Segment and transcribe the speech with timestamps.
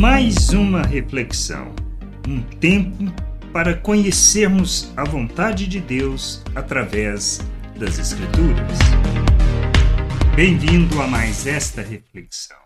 [0.00, 1.74] Mais uma reflexão,
[2.26, 3.04] um tempo
[3.52, 7.38] para conhecermos a vontade de Deus através
[7.78, 8.78] das Escrituras.
[10.34, 12.56] Bem-vindo a mais esta reflexão.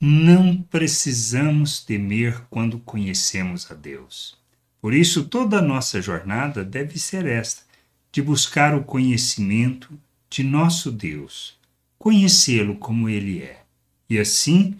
[0.00, 4.36] Não precisamos temer quando conhecemos a Deus.
[4.82, 7.62] Por isso, toda a nossa jornada deve ser esta:
[8.10, 9.96] de buscar o conhecimento
[10.28, 11.56] de nosso Deus,
[11.96, 13.62] conhecê-lo como Ele é,
[14.08, 14.76] e assim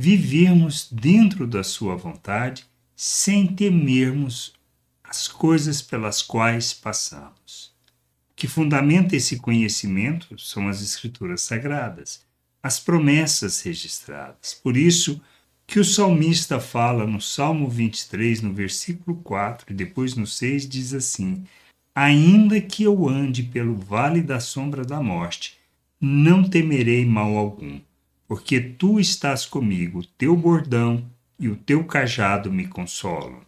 [0.00, 2.64] vivermos dentro da Sua vontade
[2.96, 4.54] sem temermos
[5.04, 7.74] as coisas pelas quais passamos.
[8.30, 12.24] O que fundamenta esse conhecimento são as Escrituras Sagradas,
[12.62, 14.54] as promessas registradas.
[14.54, 15.20] Por isso,
[15.66, 20.94] que o salmista fala no Salmo 23, no versículo 4 e depois no 6, diz
[20.94, 21.44] assim:
[21.94, 25.58] Ainda que eu ande pelo vale da sombra da morte,
[26.00, 27.78] não temerei mal algum,
[28.30, 31.04] porque tu estás comigo, teu bordão
[31.36, 33.40] e o teu cajado me consolam.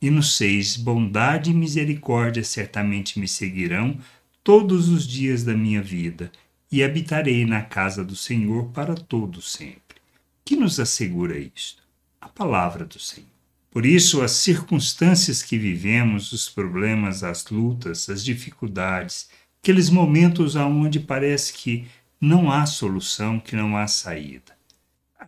[0.00, 3.98] E no 6, bondade e misericórdia certamente me seguirão
[4.42, 6.32] todos os dias da minha vida,
[6.72, 10.00] e habitarei na casa do Senhor para todo sempre
[10.46, 11.82] que nos assegura isto?
[12.18, 13.28] A palavra do Senhor.
[13.70, 19.28] Por isso, as circunstâncias que vivemos, os problemas, as lutas, as dificuldades,
[19.60, 21.86] aqueles momentos onde parece que
[22.20, 24.56] não há solução, que não há saída.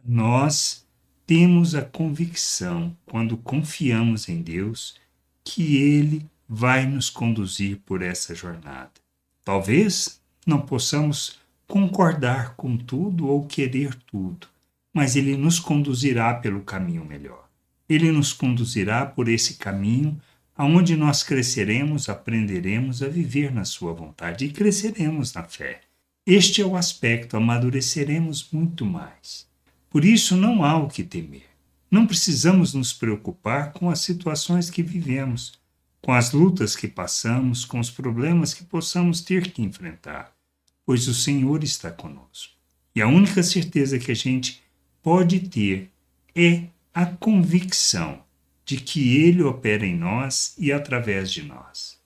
[0.05, 0.87] Nós
[1.27, 4.97] temos a convicção, quando confiamos em Deus,
[5.45, 8.91] que Ele vai nos conduzir por essa jornada.
[9.45, 14.49] Talvez não possamos concordar com tudo ou querer tudo,
[14.93, 17.47] mas ele nos conduzirá pelo caminho melhor.
[17.87, 20.19] Ele nos conduzirá por esse caminho
[20.57, 25.83] aonde nós cresceremos, aprenderemos a viver na sua vontade e cresceremos na fé.
[26.31, 29.49] Este é o aspecto, amadureceremos muito mais.
[29.89, 31.47] Por isso não há o que temer.
[31.91, 35.55] Não precisamos nos preocupar com as situações que vivemos,
[36.03, 40.31] com as lutas que passamos, com os problemas que possamos ter que enfrentar,
[40.85, 42.53] pois o Senhor está conosco.
[42.95, 44.63] E a única certeza que a gente
[45.03, 45.91] pode ter
[46.35, 48.23] é a convicção
[48.67, 51.98] de que Ele opera em nós e através de nós,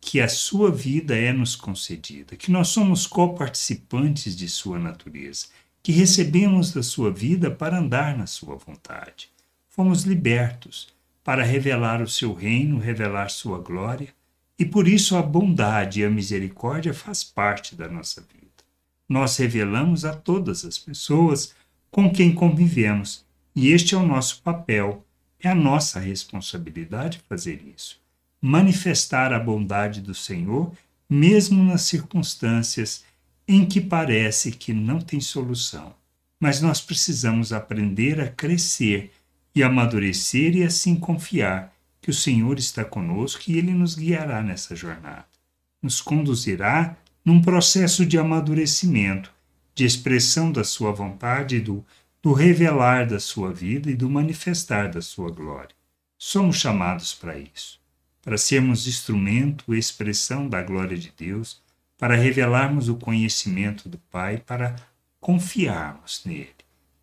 [0.00, 5.46] que a Sua vida é nos concedida, que nós somos coparticipantes de Sua natureza,
[5.82, 9.30] que recebemos da Sua vida para andar na Sua vontade.
[9.68, 10.88] Fomos libertos
[11.22, 14.08] para revelar o Seu reino, revelar Sua glória,
[14.58, 18.48] e por isso a bondade e a misericórdia faz parte da nossa vida.
[19.08, 21.54] Nós revelamos a todas as pessoas
[21.90, 25.04] com quem convivemos, e este é o nosso papel,
[25.40, 28.00] é a nossa responsabilidade fazer isso.
[28.40, 30.72] Manifestar a bondade do Senhor,
[31.08, 33.04] mesmo nas circunstâncias
[33.46, 35.94] em que parece que não tem solução.
[36.38, 39.12] Mas nós precisamos aprender a crescer
[39.54, 44.76] e amadurecer e assim confiar que o Senhor está conosco e ele nos guiará nessa
[44.76, 45.26] jornada.
[45.82, 49.32] Nos conduzirá num processo de amadurecimento
[49.74, 51.84] de expressão da sua vontade, do,
[52.20, 55.70] do revelar da sua vida e do manifestar da sua glória.
[56.18, 57.78] Somos chamados para isso,
[58.28, 61.62] para sermos instrumento, expressão da glória de Deus,
[61.96, 64.76] para revelarmos o conhecimento do Pai, para
[65.18, 66.52] confiarmos nele,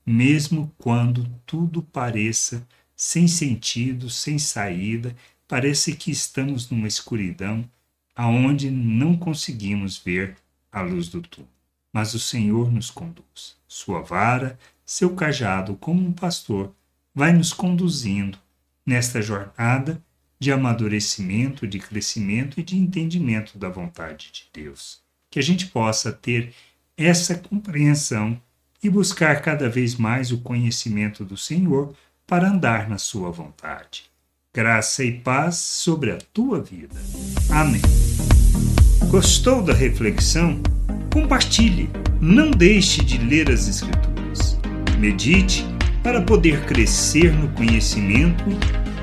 [0.05, 2.63] mesmo quando tudo pareça
[2.95, 5.15] sem sentido, sem saída,
[5.47, 7.67] parece que estamos numa escuridão
[8.15, 10.35] aonde não conseguimos ver
[10.71, 11.49] a luz do túnel
[11.91, 13.55] mas o Senhor nos conduz.
[13.67, 16.71] Sua vara, seu cajado, como um pastor,
[17.15, 18.37] vai nos conduzindo
[18.85, 19.99] nesta jornada
[20.39, 24.99] de amadurecimento, de crescimento e de entendimento da vontade de Deus.
[25.29, 26.53] Que a gente possa ter
[26.97, 28.39] essa compreensão
[28.81, 31.93] e buscar cada vez mais o conhecimento do Senhor
[32.27, 34.03] para andar na sua vontade.
[34.53, 36.95] Graça e paz sobre a tua vida.
[37.49, 37.81] Amém.
[39.09, 40.61] Gostou da reflexão?
[41.11, 41.89] Compartilhe,
[42.21, 44.57] não deixe de ler as Escrituras.
[44.99, 45.65] Medite
[46.01, 48.43] para poder crescer no conhecimento